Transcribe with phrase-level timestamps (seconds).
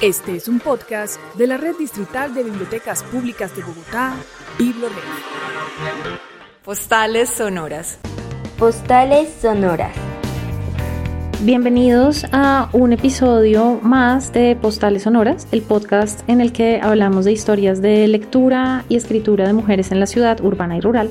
[0.00, 4.14] Este es un podcast de la Red Distrital de Bibliotecas Públicas de Bogotá,
[4.58, 4.94] BibloRed.
[6.64, 7.98] Postales sonoras.
[8.58, 9.92] Postales sonoras.
[11.40, 17.32] Bienvenidos a un episodio más de Postales Sonoras, el podcast en el que hablamos de
[17.32, 21.10] historias de lectura y escritura de mujeres en la ciudad urbana y rural.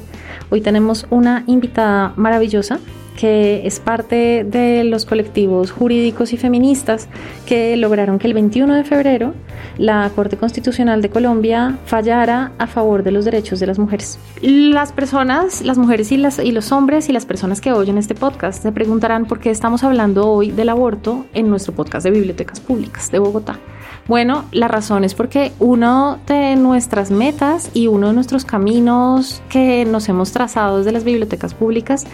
[0.50, 2.80] Hoy tenemos una invitada maravillosa
[3.16, 7.08] que es parte de los colectivos jurídicos y feministas
[7.46, 9.34] que lograron que el 21 de febrero
[9.78, 14.20] la Corte Constitucional de Colombia fallara a favor de los derechos de las mujeres.
[14.42, 18.72] Las personas, las mujeres y, los hombres y las personas que oyen este podcast se
[18.72, 23.20] preguntarán por qué estamos hablando hoy del aborto en nuestro podcast de bibliotecas públicas de
[23.20, 23.60] Bogotá.
[24.08, 29.86] Bueno, la razón es porque uno de nuestras metas y uno de nuestros caminos que
[29.86, 32.06] nos hemos trazado desde las bibliotecas públicas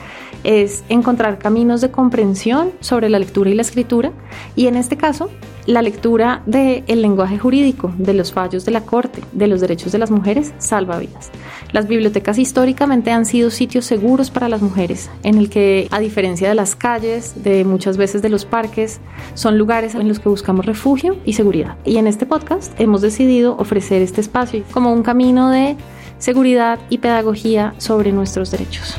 [0.43, 4.11] es encontrar caminos de comprensión sobre la lectura y la escritura.
[4.55, 5.29] Y en este caso
[5.67, 9.99] la lectura del lenguaje jurídico, de los fallos de la Corte, de los derechos de
[9.99, 11.29] las mujeres, salva vidas.
[11.73, 16.47] Las bibliotecas históricamente han sido sitios seguros para las mujeres, en el que, a diferencia
[16.47, 19.01] de las calles, de muchas veces de los parques,
[19.33, 21.77] son lugares en los que buscamos refugio y seguridad.
[21.83, 25.75] Y en este podcast hemos decidido ofrecer este espacio como un camino de
[26.17, 28.97] seguridad y pedagogía sobre nuestros derechos.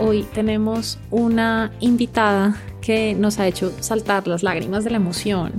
[0.00, 5.52] Hoy tenemos una invitada que nos ha hecho saltar las lágrimas de la emoción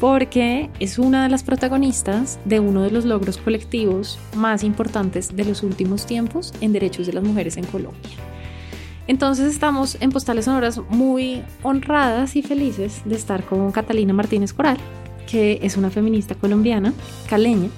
[0.00, 5.46] porque es una de las protagonistas de uno de los logros colectivos más importantes de
[5.46, 8.10] los últimos tiempos en derechos de las mujeres en Colombia.
[9.06, 14.78] Entonces estamos en Postales Sonoras muy honradas y felices de estar con Catalina Martínez Coral,
[15.26, 16.92] que es una feminista colombiana,
[17.28, 17.70] caleña,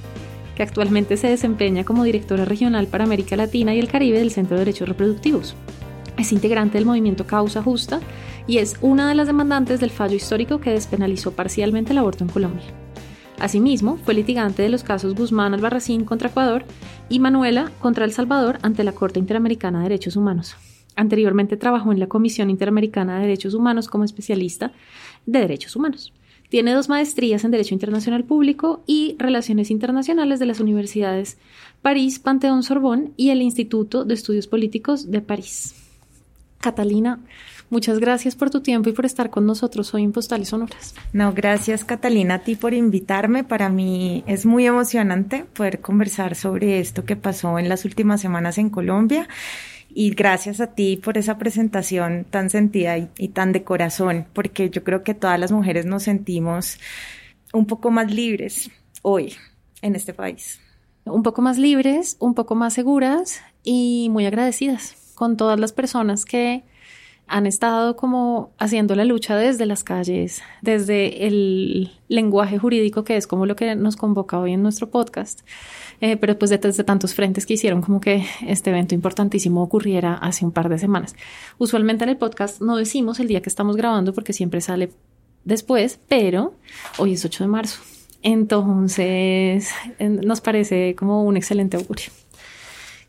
[0.56, 4.56] que actualmente se desempeña como directora regional para América Latina y el Caribe del Centro
[4.56, 5.54] de Derechos Reproductivos.
[6.18, 8.00] Es integrante del movimiento Causa Justa
[8.46, 12.30] y es una de las demandantes del fallo histórico que despenalizó parcialmente el aborto en
[12.30, 12.64] Colombia.
[13.38, 16.64] Asimismo, fue litigante de los casos Guzmán Albarracín contra Ecuador
[17.10, 20.56] y Manuela contra El Salvador ante la Corte Interamericana de Derechos Humanos.
[20.96, 24.72] Anteriormente trabajó en la Comisión Interamericana de Derechos Humanos como especialista
[25.26, 26.14] de derechos humanos.
[26.48, 31.38] Tiene dos maestrías en Derecho Internacional Público y Relaciones Internacionales de las Universidades
[31.82, 35.74] París, Panteón Sorbonne y el Instituto de Estudios Políticos de París.
[36.60, 37.20] Catalina,
[37.70, 40.94] muchas gracias por tu tiempo y por estar con nosotros hoy en Postales Sonoras.
[41.12, 43.44] No, gracias Catalina a ti por invitarme.
[43.44, 48.58] Para mí es muy emocionante poder conversar sobre esto que pasó en las últimas semanas
[48.58, 49.28] en Colombia
[49.88, 54.84] y gracias a ti por esa presentación tan sentida y, tan de corazón, porque yo
[54.84, 56.78] creo que todas las mujeres nos sentimos
[57.52, 58.70] un poco más libres
[59.02, 59.34] hoy
[59.82, 60.60] en este país.
[61.04, 66.24] Un poco más libres, un poco más seguras y muy agradecidas con todas las personas
[66.24, 66.64] que
[67.28, 73.26] han estado como haciendo la lucha desde las calles, desde el lenguaje jurídico que es
[73.26, 75.40] como lo que nos convoca hoy en nuestro podcast
[76.00, 80.44] eh, pero pues desde tantos frentes que hicieron como que este evento importantísimo ocurriera hace
[80.44, 81.14] un par de semanas.
[81.58, 84.90] Usualmente en el podcast no decimos el día que estamos grabando porque siempre sale
[85.44, 86.54] después, pero
[86.98, 87.80] hoy es 8 de marzo.
[88.22, 89.70] Entonces
[90.00, 92.06] nos parece como un excelente augurio.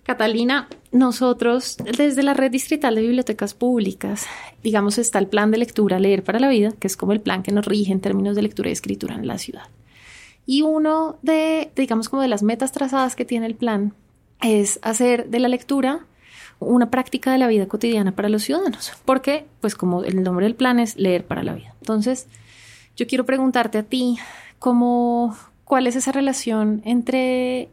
[0.07, 4.25] Catalina, nosotros desde la red distrital de bibliotecas públicas,
[4.63, 7.43] digamos, está el plan de lectura Leer para la Vida, que es como el plan
[7.43, 9.63] que nos rige en términos de lectura y escritura en la ciudad.
[10.45, 13.93] Y uno de, digamos, como de las metas trazadas que tiene el plan
[14.41, 16.05] es hacer de la lectura
[16.59, 20.55] una práctica de la vida cotidiana para los ciudadanos, porque, pues como el nombre del
[20.55, 21.75] plan es leer para la vida.
[21.81, 22.27] Entonces,
[22.95, 24.17] yo quiero preguntarte a ti,
[24.57, 25.35] cómo,
[25.65, 27.67] ¿cuál es esa relación entre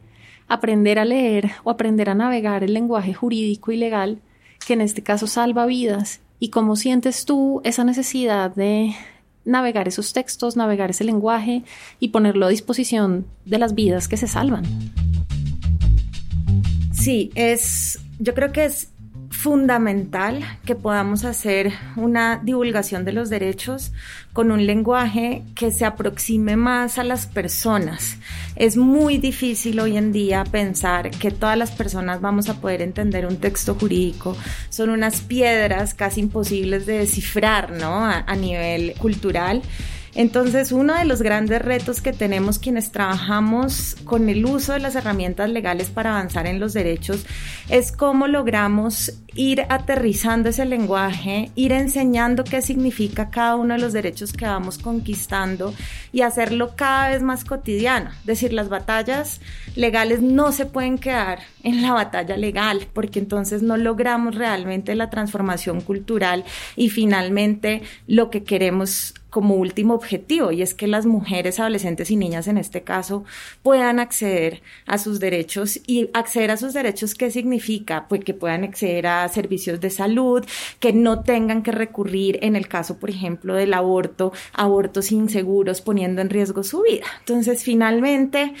[0.47, 4.19] aprender a leer o aprender a navegar el lenguaje jurídico y legal,
[4.65, 8.95] que en este caso salva vidas, y cómo sientes tú esa necesidad de
[9.45, 11.63] navegar esos textos, navegar ese lenguaje
[11.99, 14.63] y ponerlo a disposición de las vidas que se salvan.
[16.91, 18.89] Sí, es, yo creo que es
[19.45, 23.91] fundamental que podamos hacer una divulgación de los derechos
[24.33, 28.17] con un lenguaje que se aproxime más a las personas.
[28.55, 33.27] Es muy difícil hoy en día pensar que todas las personas vamos a poder entender
[33.27, 34.35] un texto jurídico.
[34.69, 38.03] Son unas piedras casi imposibles de descifrar, ¿no?
[38.03, 39.61] A, nivel cultural.
[40.15, 44.95] Entonces, uno de los grandes retos que tenemos quienes trabajamos con el uso de las
[44.95, 47.25] herramientas legales para avanzar en los derechos
[47.69, 53.91] es cómo logramos ir aterrizando ese lenguaje, ir enseñando qué significa cada uno de los
[53.91, 55.73] derechos que vamos conquistando
[56.13, 58.11] y hacerlo cada vez más cotidiano.
[58.21, 59.41] Es decir, las batallas
[59.75, 65.09] legales no se pueden quedar en la batalla legal, porque entonces no logramos realmente la
[65.09, 66.45] transformación cultural
[66.77, 72.15] y finalmente lo que queremos como último objetivo y es que las mujeres, adolescentes y
[72.15, 73.25] niñas en este caso
[73.63, 78.07] puedan acceder a sus derechos y acceder a sus derechos, ¿qué significa?
[78.07, 80.45] Pues que puedan acceder a servicios de salud,
[80.79, 86.21] que no tengan que recurrir en el caso, por ejemplo, del aborto, abortos inseguros poniendo
[86.21, 87.03] en riesgo su vida.
[87.19, 88.53] Entonces, finalmente,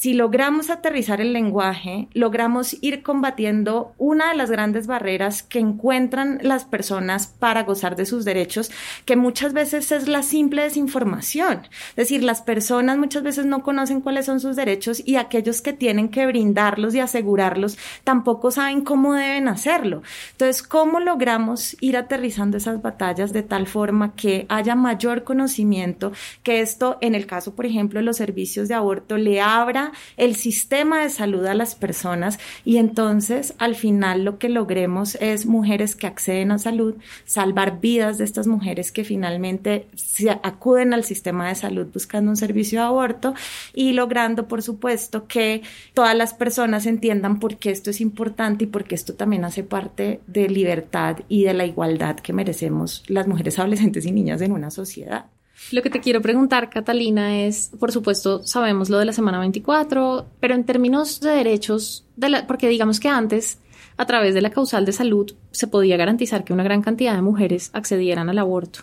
[0.00, 6.38] si logramos aterrizar el lenguaje, logramos ir combatiendo una de las grandes barreras que encuentran
[6.40, 8.70] las personas para gozar de sus derechos,
[9.04, 11.68] que muchas veces es la simple desinformación.
[11.90, 15.74] Es decir, las personas muchas veces no conocen cuáles son sus derechos y aquellos que
[15.74, 20.00] tienen que brindarlos y asegurarlos tampoco saben cómo deben hacerlo.
[20.30, 26.12] Entonces, ¿cómo logramos ir aterrizando esas batallas de tal forma que haya mayor conocimiento,
[26.42, 30.34] que esto, en el caso, por ejemplo, de los servicios de aborto, le abra el
[30.34, 35.96] sistema de salud a las personas y entonces al final lo que logremos es mujeres
[35.96, 36.94] que acceden a salud,
[37.24, 42.36] salvar vidas de estas mujeres que finalmente se acuden al sistema de salud buscando un
[42.36, 43.34] servicio de aborto
[43.74, 45.62] y logrando, por supuesto, que
[45.94, 49.62] todas las personas entiendan por qué esto es importante y por qué esto también hace
[49.62, 54.52] parte de libertad y de la igualdad que merecemos las mujeres adolescentes y niñas en
[54.52, 55.26] una sociedad.
[55.72, 60.26] Lo que te quiero preguntar, Catalina, es, por supuesto, sabemos lo de la semana 24,
[60.40, 63.60] pero en términos de derechos, de porque digamos que antes,
[63.96, 67.22] a través de la causal de salud, se podía garantizar que una gran cantidad de
[67.22, 68.80] mujeres accedieran al aborto.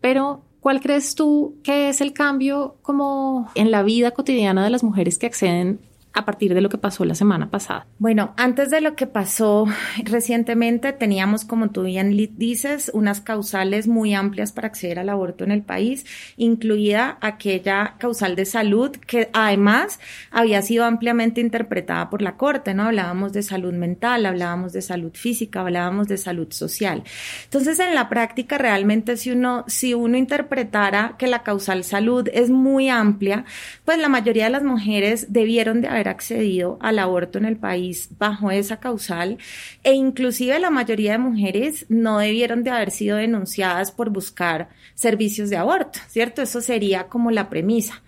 [0.00, 4.84] Pero, ¿cuál crees tú que es el cambio como en la vida cotidiana de las
[4.84, 5.80] mujeres que acceden
[6.18, 7.86] a partir de lo que pasó la semana pasada?
[7.98, 9.66] Bueno, antes de lo que pasó
[10.04, 15.52] recientemente, teníamos, como tú bien dices, unas causales muy amplias para acceder al aborto en
[15.52, 16.04] el país,
[16.36, 20.00] incluida aquella causal de salud que además
[20.30, 22.84] había sido ampliamente interpretada por la Corte, ¿no?
[22.84, 27.04] Hablábamos de salud mental, hablábamos de salud física, hablábamos de salud social.
[27.44, 32.50] Entonces, en la práctica, realmente, si uno, si uno interpretara que la causal salud es
[32.50, 33.44] muy amplia,
[33.84, 38.10] pues la mayoría de las mujeres debieron de haber accedido al aborto en el país
[38.18, 39.38] bajo esa causal
[39.82, 45.50] e inclusive la mayoría de mujeres no debieron de haber sido denunciadas por buscar servicios
[45.50, 46.42] de aborto, ¿cierto?
[46.42, 48.02] Eso sería como la premisa.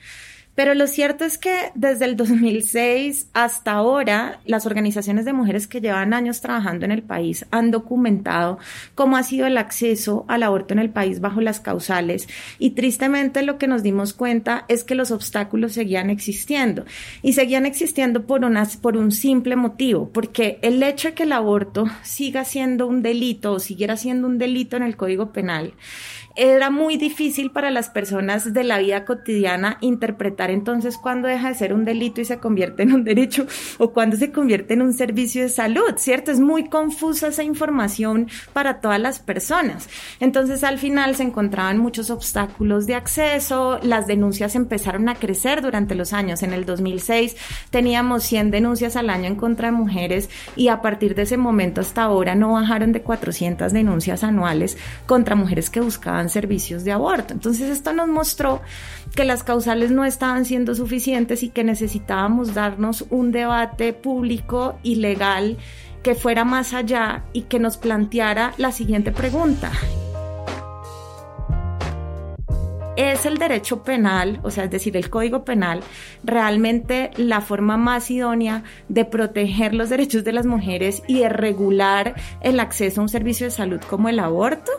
[0.54, 5.80] Pero lo cierto es que desde el 2006 hasta ahora, las organizaciones de mujeres que
[5.80, 8.58] llevan años trabajando en el país han documentado
[8.94, 12.28] cómo ha sido el acceso al aborto en el país bajo las causales.
[12.58, 16.84] Y tristemente lo que nos dimos cuenta es que los obstáculos seguían existiendo.
[17.22, 21.32] Y seguían existiendo por, unas, por un simple motivo, porque el hecho de que el
[21.32, 25.74] aborto siga siendo un delito o siguiera siendo un delito en el Código Penal
[26.36, 31.54] era muy difícil para las personas de la vida cotidiana interpretar entonces cuándo deja de
[31.54, 33.46] ser un delito y se convierte en un derecho
[33.78, 36.30] o cuándo se convierte en un servicio de salud, ¿cierto?
[36.30, 39.88] Es muy confusa esa información para todas las personas.
[40.20, 45.94] Entonces al final se encontraban muchos obstáculos de acceso, las denuncias empezaron a crecer durante
[45.94, 46.42] los años.
[46.42, 47.36] En el 2006
[47.70, 51.80] teníamos 100 denuncias al año en contra de mujeres y a partir de ese momento
[51.80, 57.32] hasta ahora no bajaron de 400 denuncias anuales contra mujeres que buscaban servicios de aborto.
[57.32, 58.60] Entonces esto nos mostró
[59.14, 64.96] que las causales no estaban siendo suficientes y que necesitábamos darnos un debate público y
[64.96, 65.56] legal
[66.02, 69.70] que fuera más allá y que nos planteara la siguiente pregunta.
[72.96, 75.80] ¿Es el derecho penal, o sea, es decir, el código penal,
[76.22, 82.14] realmente la forma más idónea de proteger los derechos de las mujeres y de regular
[82.42, 84.70] el acceso a un servicio de salud como el aborto?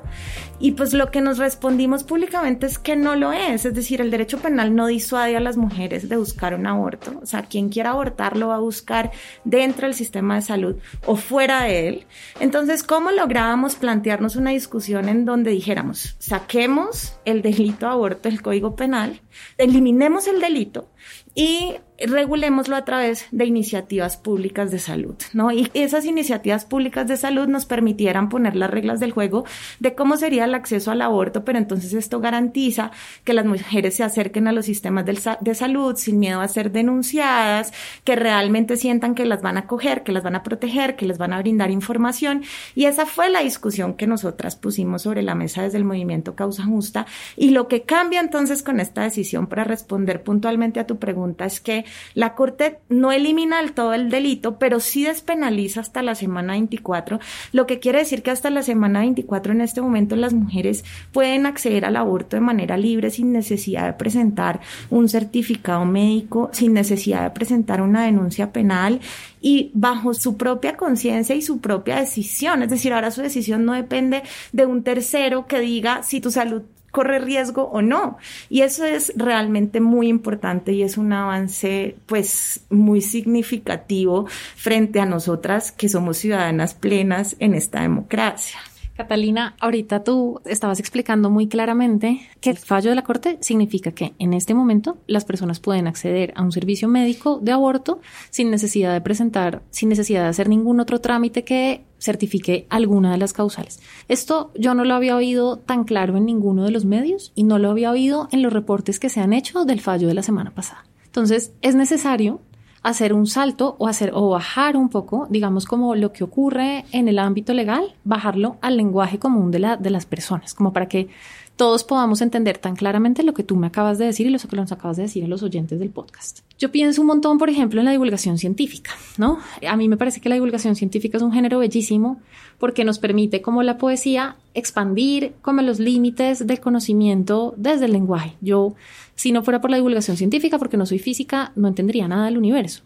[0.64, 4.12] Y pues lo que nos respondimos públicamente es que no lo es, es decir, el
[4.12, 7.90] derecho penal no disuade a las mujeres de buscar un aborto, o sea, quien quiera
[7.90, 9.12] abortar lo va a buscar
[9.44, 10.76] dentro del sistema de salud
[11.08, 12.06] o fuera de él.
[12.40, 18.76] Entonces, ¿cómo lográbamos plantearnos una discusión en donde dijéramos, saquemos el delito aborto del Código
[18.76, 19.20] Penal,
[19.58, 20.92] eliminemos el delito
[21.36, 25.52] y regulémoslo a través de iniciativas públicas de salud, ¿no?
[25.52, 29.46] Y esas iniciativas públicas de salud nos permitieran poner las reglas del juego
[29.80, 32.90] de cómo sería el acceso al aborto, pero entonces esto garantiza
[33.24, 37.72] que las mujeres se acerquen a los sistemas de salud sin miedo a ser denunciadas,
[38.04, 41.20] que realmente sientan que las van a coger, que las van a proteger, que les
[41.20, 42.44] van a brindar información.
[42.74, 46.64] Y esa fue la discusión que nosotras pusimos sobre la mesa desde el movimiento Causa
[46.64, 47.06] Justa.
[47.36, 51.60] Y lo que cambia entonces con esta decisión para responder puntualmente a tu pregunta es
[51.62, 56.54] que la Corte no elimina del todo el delito, pero sí despenaliza hasta la semana
[56.54, 57.20] 24,
[57.52, 61.46] lo que quiere decir que hasta la semana 24 en este momento las mujeres pueden
[61.46, 67.24] acceder al aborto de manera libre sin necesidad de presentar un certificado médico, sin necesidad
[67.24, 69.00] de presentar una denuncia penal
[69.42, 72.64] y bajo su propia conciencia y su propia decisión.
[72.64, 76.64] Es decir, ahora su decisión no depende de un tercero que diga si tu salud
[76.92, 78.18] corre riesgo o no.
[78.50, 85.06] Y eso es realmente muy importante y es un avance pues muy significativo frente a
[85.06, 88.60] nosotras que somos ciudadanas plenas en esta democracia.
[89.02, 94.14] Catalina, ahorita tú estabas explicando muy claramente que el fallo de la Corte significa que
[94.20, 98.94] en este momento las personas pueden acceder a un servicio médico de aborto sin necesidad
[98.94, 103.80] de presentar, sin necesidad de hacer ningún otro trámite que certifique alguna de las causales.
[104.08, 107.58] Esto yo no lo había oído tan claro en ninguno de los medios y no
[107.58, 110.52] lo había oído en los reportes que se han hecho del fallo de la semana
[110.52, 110.86] pasada.
[111.06, 112.40] Entonces, es necesario
[112.84, 117.08] hacer un salto o hacer o bajar un poco, digamos como lo que ocurre en
[117.08, 121.10] el ámbito legal, bajarlo al lenguaje común de, la, de las personas, como para que
[121.56, 124.56] todos podamos entender tan claramente lo que tú me acabas de decir y lo que
[124.56, 126.40] nos acabas de decir a los oyentes del podcast.
[126.58, 129.40] Yo pienso un montón, por ejemplo, en la divulgación científica, ¿no?
[129.68, 132.20] A mí me parece que la divulgación científica es un género bellísimo
[132.58, 138.36] porque nos permite, como la poesía, expandir como los límites del conocimiento desde el lenguaje.
[138.42, 138.76] Yo,
[139.16, 142.38] si no fuera por la divulgación científica, porque no soy física, no entendería nada del
[142.38, 142.84] universo.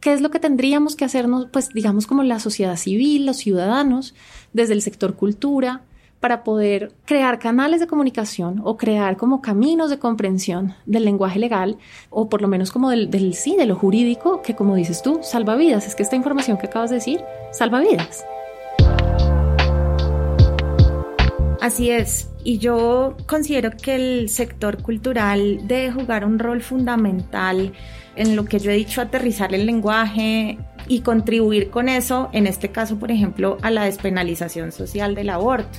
[0.00, 4.14] ¿Qué es lo que tendríamos que hacernos, pues digamos como la sociedad civil, los ciudadanos,
[4.52, 5.82] desde el sector cultura,
[6.22, 11.78] para poder crear canales de comunicación o crear como caminos de comprensión del lenguaje legal
[12.10, 15.18] o por lo menos como del, del sí, de lo jurídico, que como dices tú,
[15.22, 15.84] salva vidas.
[15.84, 18.24] Es que esta información que acabas de decir salva vidas.
[21.62, 22.28] Así es.
[22.42, 27.72] Y yo considero que el sector cultural debe jugar un rol fundamental
[28.16, 32.72] en lo que yo he dicho, aterrizar el lenguaje y contribuir con eso, en este
[32.72, 35.78] caso, por ejemplo, a la despenalización social del aborto.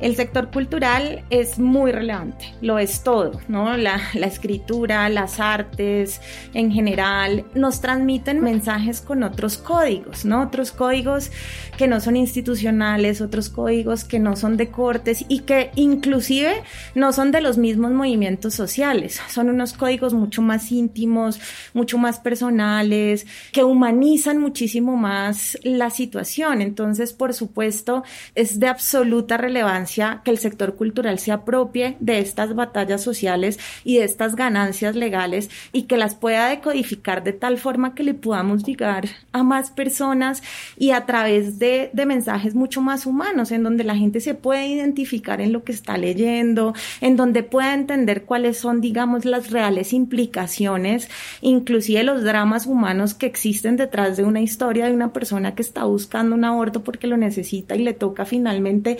[0.00, 3.76] El sector cultural es muy relevante, lo es todo, ¿no?
[3.78, 6.20] La, escritura, las artes
[6.52, 10.42] en general nos transmiten mensajes con otros códigos, ¿no?
[10.42, 11.30] Otros códigos
[11.78, 16.62] que no son institucionales, otros códigos que no son de cortes y que inclusive
[16.94, 21.40] no son de los mismos movimientos sociales, son unos códigos mucho más íntimos,
[21.72, 26.60] mucho más personales, que humanizan muchísimo más la situación.
[26.60, 29.85] Entonces, por supuesto, es de absoluta relevancia
[30.24, 35.48] que el sector cultural se apropie de estas batallas sociales y de estas ganancias legales
[35.72, 40.42] y que las pueda decodificar de tal forma que le podamos llegar a más personas
[40.76, 44.66] y a través de, de mensajes mucho más humanos, en donde la gente se puede
[44.66, 49.92] identificar en lo que está leyendo, en donde pueda entender cuáles son, digamos, las reales
[49.92, 51.08] implicaciones,
[51.40, 55.84] inclusive los dramas humanos que existen detrás de una historia de una persona que está
[55.84, 58.98] buscando un aborto porque lo necesita y le toca finalmente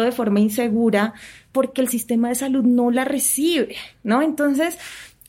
[0.00, 1.14] hacerlo de forma insegura
[1.52, 4.22] porque el sistema de salud no la recibe, ¿no?
[4.22, 4.78] Entonces,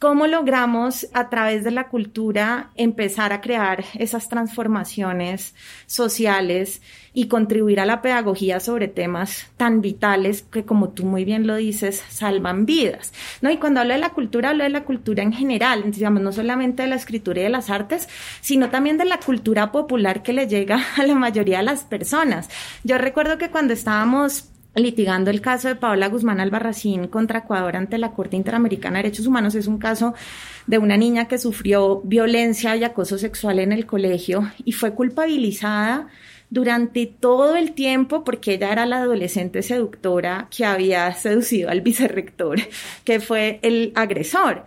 [0.02, 5.54] ¿Cómo logramos a través de la cultura empezar a crear esas transformaciones
[5.86, 6.82] sociales
[7.14, 11.56] y contribuir a la pedagogía sobre temas tan vitales que, como tú muy bien lo
[11.56, 13.14] dices, salvan vidas?
[13.42, 13.52] ¿no?
[13.52, 16.82] Y cuando hablo de la cultura, hablo de la cultura en general, digamos, no solamente
[16.82, 18.10] de la escritura y de las artes,
[18.42, 22.50] sino también de la cultura popular que le llega a la mayoría de las personas.
[22.84, 27.98] Yo recuerdo que cuando estábamos litigando el caso de Paola Guzmán Albarracín contra Ecuador ante
[27.98, 29.56] la Corte Interamericana de Derechos Humanos.
[29.56, 30.14] Es un caso
[30.68, 36.08] de una niña que sufrió violencia y acoso sexual en el colegio y fue culpabilizada
[36.50, 42.60] durante todo el tiempo porque ella era la adolescente seductora que había seducido al vicerrector,
[43.04, 44.66] que fue el agresor.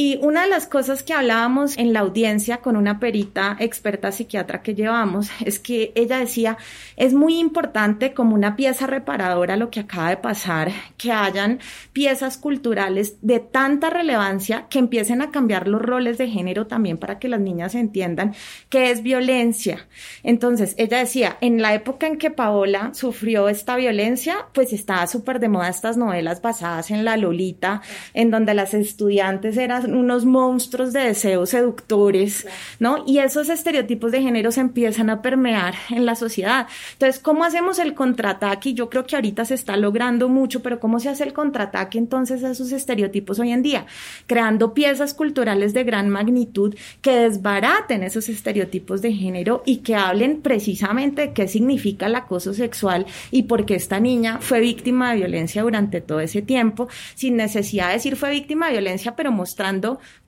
[0.00, 4.62] Y una de las cosas que hablábamos en la audiencia con una perita experta psiquiatra
[4.62, 6.56] que llevamos es que ella decía,
[6.96, 11.58] es muy importante como una pieza reparadora lo que acaba de pasar, que hayan
[11.92, 17.18] piezas culturales de tanta relevancia que empiecen a cambiar los roles de género también para
[17.18, 18.36] que las niñas entiendan
[18.68, 19.88] qué es violencia.
[20.22, 25.40] Entonces, ella decía, en la época en que Paola sufrió esta violencia, pues estaba súper
[25.40, 27.82] de moda estas novelas basadas en la Lolita,
[28.14, 32.46] en donde las estudiantes eran unos monstruos de deseos seductores,
[32.78, 33.04] ¿no?
[33.06, 36.66] Y esos estereotipos de género se empiezan a permear en la sociedad.
[36.92, 38.74] Entonces, ¿cómo hacemos el contraataque?
[38.74, 42.42] Yo creo que ahorita se está logrando mucho, pero ¿cómo se hace el contraataque entonces
[42.44, 43.86] a esos estereotipos hoy en día?
[44.26, 50.40] Creando piezas culturales de gran magnitud que desbaraten esos estereotipos de género y que hablen
[50.40, 55.18] precisamente de qué significa el acoso sexual y por qué esta niña fue víctima de
[55.18, 59.77] violencia durante todo ese tiempo, sin necesidad de decir fue víctima de violencia, pero mostrando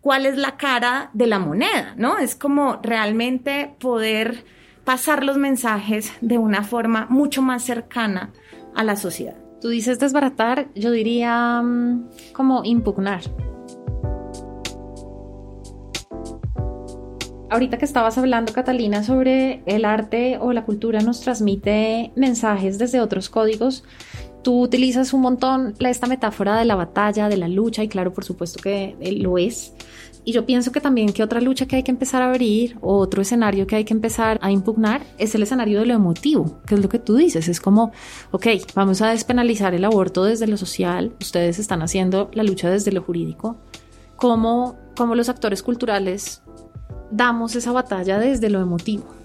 [0.00, 2.18] cuál es la cara de la moneda, ¿no?
[2.18, 4.44] Es como realmente poder
[4.84, 8.32] pasar los mensajes de una forma mucho más cercana
[8.74, 9.36] a la sociedad.
[9.60, 13.22] Tú dices desbaratar, yo diría mm, como impugnar.
[17.50, 23.00] Ahorita que estabas hablando, Catalina, sobre el arte o la cultura nos transmite mensajes desde
[23.00, 23.82] otros códigos,
[24.42, 28.24] tú utilizas un montón esta metáfora de la batalla, de la lucha, y claro, por
[28.24, 29.72] supuesto que lo es.
[30.24, 32.98] Y yo pienso que también que otra lucha que hay que empezar a abrir o
[32.98, 36.74] otro escenario que hay que empezar a impugnar es el escenario de lo emotivo, que
[36.74, 37.48] es lo que tú dices.
[37.48, 37.92] Es como,
[38.30, 42.92] ok, vamos a despenalizar el aborto desde lo social, ustedes están haciendo la lucha desde
[42.92, 43.56] lo jurídico.
[44.16, 46.42] ¿Cómo, cómo los actores culturales
[47.10, 49.19] damos esa batalla desde lo emotivo?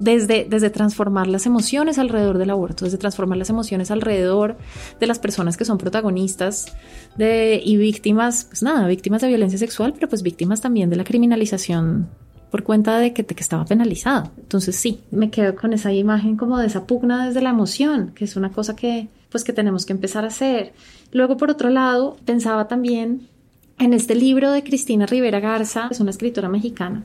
[0.00, 4.56] Desde, desde, transformar las emociones alrededor del aborto, desde transformar las emociones alrededor
[4.98, 6.74] de las personas que son protagonistas
[7.18, 12.08] y víctimas, pues nada, víctimas de violencia sexual, pero pues víctimas también de la criminalización
[12.50, 14.30] por cuenta de que, de que estaba penalizado.
[14.38, 18.24] Entonces sí, me quedo con esa imagen como de esa pugna desde la emoción, que
[18.24, 20.72] es una cosa que pues que tenemos que empezar a hacer.
[21.12, 23.28] Luego, por otro lado, pensaba también
[23.78, 27.04] en este libro de Cristina Rivera Garza, es una escritora mexicana,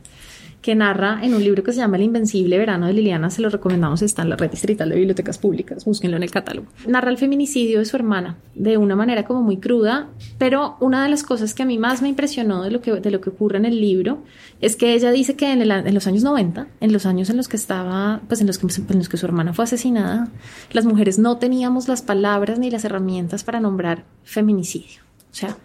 [0.66, 3.50] que narra en un libro que se llama El Invencible Verano de Liliana, se lo
[3.50, 6.66] recomendamos, está en la red distrital de bibliotecas públicas, búsquenlo en el catálogo.
[6.88, 11.10] Narra el feminicidio de su hermana de una manera como muy cruda, pero una de
[11.10, 13.60] las cosas que a mí más me impresionó de lo que, de lo que ocurre
[13.60, 14.24] en el libro
[14.60, 17.48] es que ella dice que en, en los años 90, en los años en los
[17.48, 20.30] que estaba, pues en los que, en los que su hermana fue asesinada,
[20.72, 25.04] las mujeres no teníamos las palabras ni las herramientas para nombrar feminicidio.
[25.32, 25.58] O sea,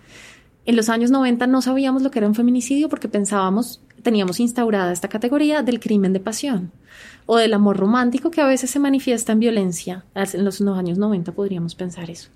[0.67, 4.93] en los años 90 no sabíamos lo que era un feminicidio porque pensábamos teníamos instaurada
[4.93, 6.73] esta categoría del crimen de pasión
[7.27, 10.05] o del amor romántico que a veces se manifiesta en violencia.
[10.15, 12.31] En los años 90 podríamos pensar eso.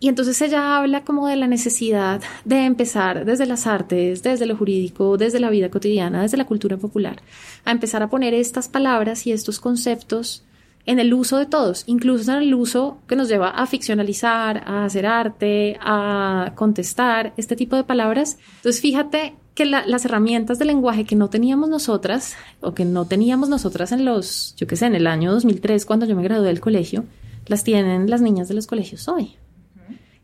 [0.00, 4.56] Y entonces ella habla como de la necesidad de empezar desde las artes, desde lo
[4.56, 7.22] jurídico, desde la vida cotidiana, desde la cultura popular,
[7.64, 10.42] a empezar a poner estas palabras y estos conceptos
[10.86, 14.84] en el uso de todos, incluso en el uso que nos lleva a ficcionalizar, a
[14.84, 18.38] hacer arte, a contestar, este tipo de palabras.
[18.56, 23.48] Entonces fíjate que las herramientas de lenguaje que no teníamos nosotras o que no teníamos
[23.48, 26.60] nosotras en los, yo qué sé, en el año 2003 cuando yo me gradué del
[26.60, 27.04] colegio,
[27.46, 29.36] las tienen las niñas de los colegios hoy.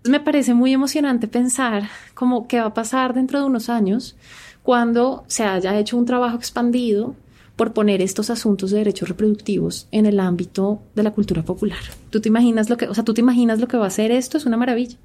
[0.04, 4.16] Me parece muy emocionante pensar cómo qué va a pasar dentro de unos años
[4.62, 7.14] cuando se haya hecho un trabajo expandido
[7.56, 11.80] por poner estos asuntos de derechos reproductivos en el ámbito de la cultura popular.
[12.08, 14.12] ¿Tú te imaginas lo que, o sea, tú te imaginas lo que va a ser
[14.12, 14.38] esto?
[14.38, 14.96] Es una maravilla.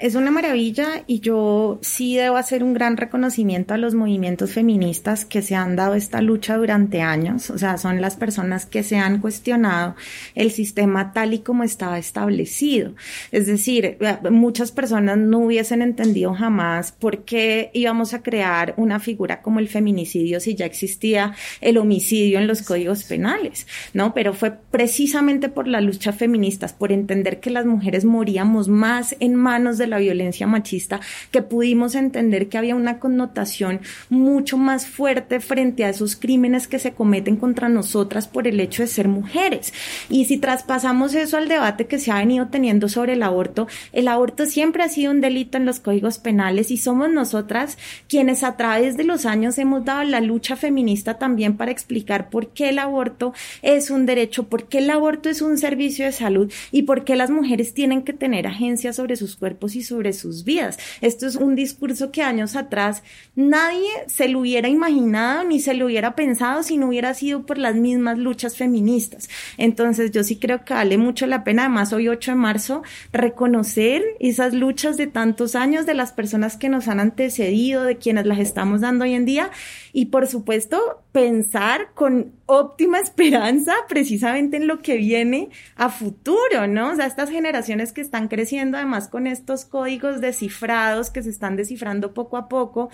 [0.00, 5.26] Es una maravilla y yo sí debo hacer un gran reconocimiento a los movimientos feministas
[5.26, 7.50] que se han dado esta lucha durante años.
[7.50, 9.96] O sea, son las personas que se han cuestionado
[10.34, 12.94] el sistema tal y como estaba establecido.
[13.30, 13.98] Es decir,
[14.30, 19.68] muchas personas no hubiesen entendido jamás por qué íbamos a crear una figura como el
[19.68, 24.14] feminicidio si ya existía el homicidio en los códigos penales, ¿no?
[24.14, 29.34] Pero fue precisamente por la lucha feministas, por entender que las mujeres moríamos más en
[29.34, 31.00] manos de la violencia machista,
[31.30, 36.78] que pudimos entender que había una connotación mucho más fuerte frente a esos crímenes que
[36.78, 39.72] se cometen contra nosotras por el hecho de ser mujeres.
[40.08, 44.08] Y si traspasamos eso al debate que se ha venido teniendo sobre el aborto, el
[44.08, 47.76] aborto siempre ha sido un delito en los códigos penales y somos nosotras
[48.08, 52.48] quienes a través de los años hemos dado la lucha feminista también para explicar por
[52.48, 56.52] qué el aborto es un derecho, por qué el aborto es un servicio de salud
[56.70, 60.44] y por qué las mujeres tienen que tener agencia sobre sus cuerpos y sobre sus
[60.44, 60.78] vidas.
[61.00, 63.02] Esto es un discurso que años atrás
[63.34, 67.58] nadie se lo hubiera imaginado ni se lo hubiera pensado si no hubiera sido por
[67.58, 69.28] las mismas luchas feministas.
[69.56, 74.02] Entonces yo sí creo que vale mucho la pena, además hoy 8 de marzo, reconocer
[74.18, 78.38] esas luchas de tantos años de las personas que nos han antecedido, de quienes las
[78.38, 79.50] estamos dando hoy en día
[79.92, 86.92] y por supuesto pensar con óptima esperanza precisamente en lo que viene a futuro, ¿no?
[86.92, 91.56] O sea, estas generaciones que están creciendo además con estos códigos descifrados que se están
[91.56, 92.90] descifrando poco a poco,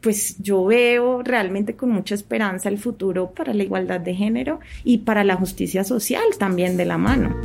[0.00, 4.98] pues yo veo realmente con mucha esperanza el futuro para la igualdad de género y
[4.98, 7.36] para la justicia social también de la mano.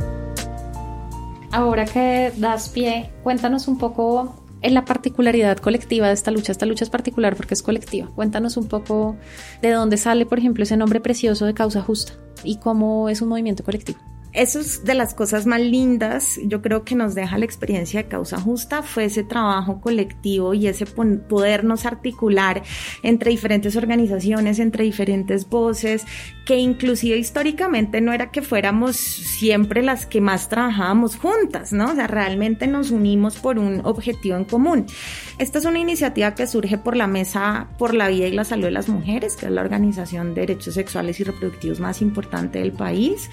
[1.50, 6.50] Ahora que das pie, cuéntanos un poco en la particularidad colectiva de esta lucha.
[6.50, 8.10] Esta lucha es particular porque es colectiva.
[8.14, 9.16] Cuéntanos un poco
[9.60, 13.28] de dónde sale, por ejemplo, ese nombre precioso de causa justa y cómo es un
[13.28, 13.98] movimiento colectivo.
[14.34, 18.08] Eso es de las cosas más lindas, yo creo que nos deja la experiencia de
[18.08, 22.64] causa justa, fue ese trabajo colectivo y ese podernos articular
[23.04, 26.04] entre diferentes organizaciones, entre diferentes voces,
[26.44, 31.92] que inclusive históricamente no era que fuéramos siempre las que más trabajábamos juntas, ¿no?
[31.92, 34.86] O sea, realmente nos unimos por un objetivo en común.
[35.38, 38.64] Esta es una iniciativa que surge por la Mesa por la Vida y la Salud
[38.64, 42.72] de las Mujeres, que es la organización de derechos sexuales y reproductivos más importante del
[42.72, 43.30] país.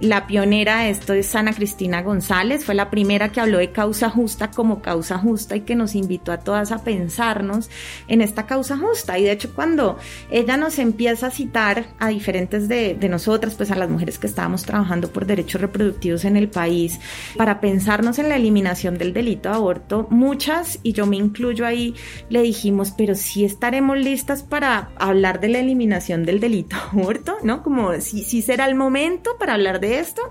[0.00, 4.08] La pionera de esto es Ana Cristina González, fue la primera que habló de causa
[4.08, 7.68] justa como causa justa y que nos invitó a todas a pensarnos
[8.08, 9.18] en esta causa justa.
[9.18, 9.98] Y de hecho, cuando
[10.30, 14.28] ella nos empieza a citar a diferentes de, de, nosotras, pues a las mujeres que
[14.28, 16.98] estábamos trabajando por derechos reproductivos en el país,
[17.36, 21.94] para pensarnos en la eliminación del delito de aborto, muchas, y yo me incluyo ahí,
[22.30, 27.36] le dijimos, pero sí estaremos listas para hablar de la eliminación del delito de aborto,
[27.42, 27.62] ¿no?
[27.62, 30.22] Como si, si será el momento para hablar de esto.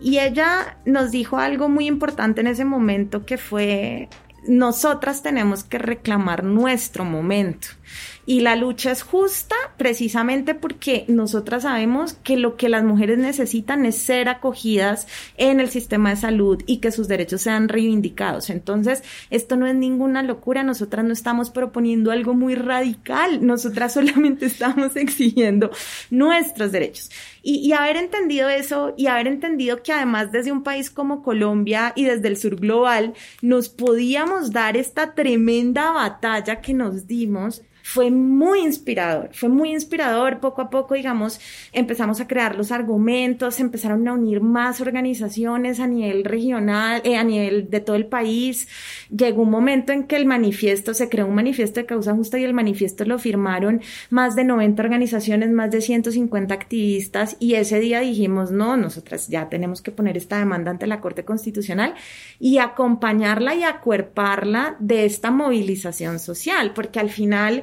[0.00, 4.08] Y ella nos dijo algo muy importante en ese momento que fue,
[4.46, 7.68] nosotras tenemos que reclamar nuestro momento.
[8.28, 13.86] Y la lucha es justa precisamente porque nosotras sabemos que lo que las mujeres necesitan
[13.86, 18.50] es ser acogidas en el sistema de salud y que sus derechos sean reivindicados.
[18.50, 24.46] Entonces, esto no es ninguna locura, nosotras no estamos proponiendo algo muy radical, nosotras solamente
[24.46, 25.70] estamos exigiendo
[26.10, 27.10] nuestros derechos.
[27.42, 31.92] Y, y, haber entendido eso y haber entendido que además desde un país como Colombia
[31.94, 38.10] y desde el sur global nos podíamos dar esta tremenda batalla que nos dimos fue
[38.10, 40.40] muy inspirador, fue muy inspirador.
[40.40, 41.40] Poco a poco, digamos,
[41.72, 47.22] empezamos a crear los argumentos, empezaron a unir más organizaciones a nivel regional, eh, a
[47.22, 48.66] nivel de todo el país.
[49.08, 52.44] Llegó un momento en que el manifiesto, se creó un manifiesto de causa justa y
[52.44, 58.00] el manifiesto lo firmaron más de 90 organizaciones, más de 150 activistas y ese día
[58.00, 61.94] dijimos, no, nosotras ya tenemos que poner esta demanda ante la Corte Constitucional
[62.40, 67.62] y acompañarla y acuerparla de esta movilización social, porque al final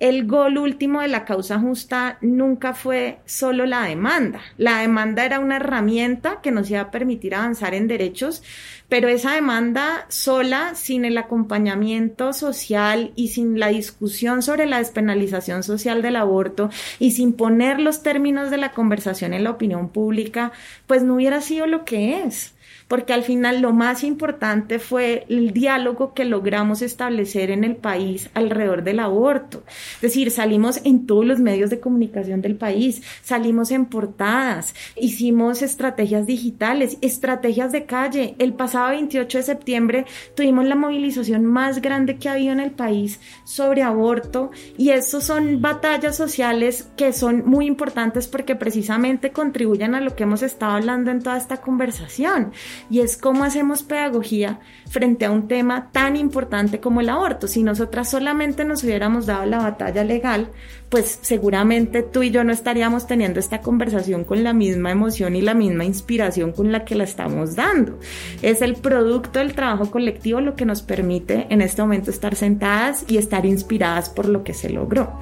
[0.00, 4.40] el gol último de la causa justa nunca fue solo la demanda.
[4.56, 8.42] La demanda era una herramienta que nos iba a permitir avanzar en derechos,
[8.88, 15.62] pero esa demanda sola, sin el acompañamiento social y sin la discusión sobre la despenalización
[15.62, 20.52] social del aborto y sin poner los términos de la conversación en la opinión pública,
[20.86, 22.54] pues no hubiera sido lo que es
[22.88, 28.30] porque al final lo más importante fue el diálogo que logramos establecer en el país
[28.32, 29.62] alrededor del aborto.
[29.96, 35.62] Es decir, salimos en todos los medios de comunicación del país, salimos en portadas, hicimos
[35.62, 38.34] estrategias digitales, estrategias de calle.
[38.38, 42.70] El pasado 28 de septiembre tuvimos la movilización más grande que ha habido en el
[42.70, 49.94] país sobre aborto y eso son batallas sociales que son muy importantes porque precisamente contribuyen
[49.94, 52.52] a lo que hemos estado hablando en toda esta conversación
[52.90, 57.46] y es cómo hacemos pedagogía frente a un tema tan importante como el aborto.
[57.46, 60.50] Si nosotras solamente nos hubiéramos dado la batalla legal,
[60.88, 65.40] pues seguramente tú y yo no estaríamos teniendo esta conversación con la misma emoción y
[65.40, 67.98] la misma inspiración con la que la estamos dando.
[68.42, 73.04] Es el producto del trabajo colectivo lo que nos permite en este momento estar sentadas
[73.08, 75.18] y estar inspiradas por lo que se logró.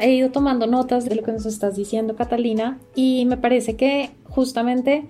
[0.00, 4.10] he ido tomando notas de lo que nos estás diciendo, Catalina, y me parece que
[4.24, 5.04] justamente,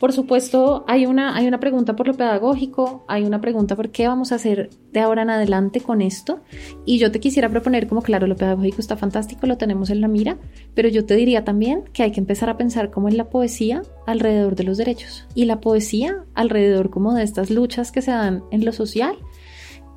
[0.00, 4.08] por supuesto, hay una, hay una pregunta por lo pedagógico, hay una pregunta por qué
[4.08, 6.40] vamos a hacer de ahora en adelante con esto,
[6.84, 10.08] y yo te quisiera proponer como, claro, lo pedagógico está fantástico, lo tenemos en la
[10.08, 10.38] mira,
[10.74, 13.82] pero yo te diría también que hay que empezar a pensar como en la poesía
[14.06, 18.42] alrededor de los derechos, y la poesía alrededor como de estas luchas que se dan
[18.50, 19.16] en lo social,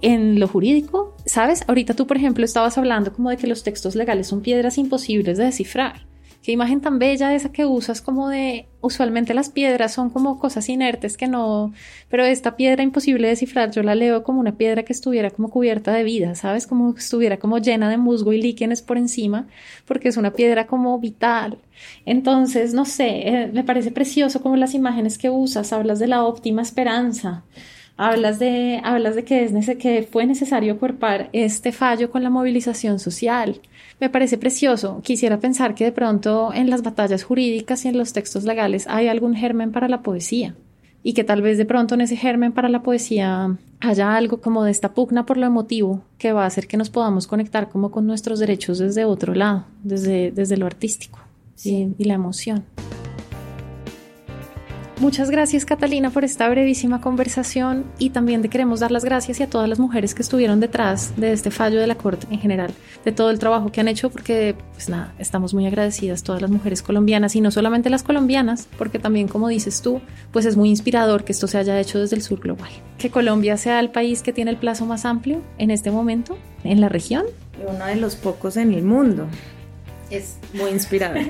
[0.01, 1.63] en lo jurídico, ¿sabes?
[1.67, 5.37] Ahorita tú, por ejemplo, estabas hablando como de que los textos legales son piedras imposibles
[5.37, 6.05] de descifrar.
[6.43, 10.69] Qué imagen tan bella esa que usas como de, usualmente las piedras son como cosas
[10.69, 11.73] inertes que no,
[12.09, 15.49] pero esta piedra imposible de descifrar yo la leo como una piedra que estuviera como
[15.49, 16.65] cubierta de vida, ¿sabes?
[16.65, 19.47] Como que estuviera como llena de musgo y líquenes por encima,
[19.85, 21.57] porque es una piedra como vital.
[22.05, 26.23] Entonces, no sé, eh, me parece precioso como las imágenes que usas, hablas de la
[26.23, 27.43] óptima esperanza
[27.97, 32.99] Hablas de, hablas de que, es que fue necesario cuerpar este fallo con la movilización
[32.99, 33.59] social.
[33.99, 35.01] Me parece precioso.
[35.03, 39.07] Quisiera pensar que de pronto en las batallas jurídicas y en los textos legales hay
[39.07, 40.53] algún germen para la poesía
[41.01, 44.63] y que tal vez de pronto en ese germen para la poesía haya algo como
[44.63, 47.91] de esta pugna por lo emotivo que va a hacer que nos podamos conectar como
[47.91, 51.19] con nuestros derechos desde otro lado, desde, desde lo artístico
[51.63, 52.63] y la emoción.
[54.99, 59.47] Muchas gracias Catalina por esta brevísima conversación y también te queremos dar las gracias a
[59.47, 62.73] todas las mujeres que estuvieron detrás de este fallo de la Corte en general,
[63.05, 66.49] de todo el trabajo que han hecho porque pues nada, estamos muy agradecidas todas las
[66.49, 70.69] mujeres colombianas y no solamente las colombianas, porque también como dices tú, pues es muy
[70.69, 72.71] inspirador que esto se haya hecho desde el sur global.
[72.97, 76.81] Que Colombia sea el país que tiene el plazo más amplio en este momento en
[76.81, 77.25] la región.
[77.67, 79.27] Uno de los pocos en el mundo.
[80.09, 81.19] Es muy inspirador.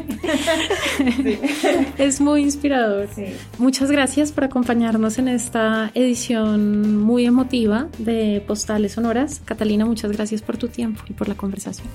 [1.98, 3.10] Es muy inspirador.
[3.58, 9.42] Muchas gracias por acompañarnos en esta edición muy emotiva de Postales Sonoras.
[9.46, 11.88] Catalina, muchas gracias por tu tiempo y por la conversación.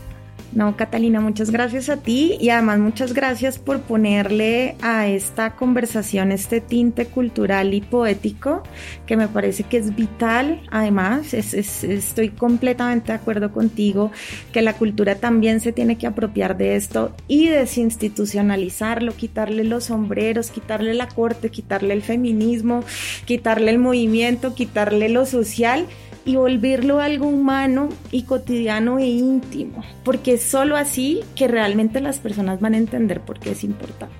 [0.54, 6.30] No, Catalina, muchas gracias a ti y además muchas gracias por ponerle a esta conversación
[6.30, 8.62] este tinte cultural y poético
[9.06, 10.60] que me parece que es vital.
[10.70, 14.12] Además, estoy completamente de acuerdo contigo
[14.52, 20.50] que la cultura también se tiene que apropiar de esto y desinstitucionalizarlo, quitarle los sombreros,
[20.50, 22.84] quitarle la corte, quitarle el feminismo,
[23.24, 25.86] quitarle el movimiento, quitarle lo social
[26.24, 32.18] y volverlo algo humano y cotidiano e íntimo, porque es solo así que realmente las
[32.18, 34.16] personas van a entender por qué es importante.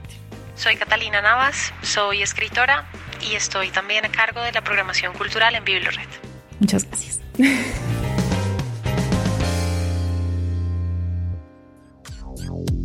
[0.57, 2.89] Soy Catalina Navas, soy escritora
[3.21, 6.09] y estoy también a cargo de la programación cultural en BiblioRed.
[6.61, 7.21] Muchas gracias.